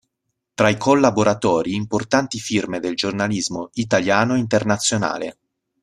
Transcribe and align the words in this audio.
Tra 0.55 0.67
i 0.69 0.77
collaboratori, 0.77 1.75
importanti 1.75 2.39
firme 2.39 2.79
del 2.79 2.95
giornalismo 2.95 3.69
italiano 3.73 4.33
e 4.33 4.39
internazionale. 4.39 5.37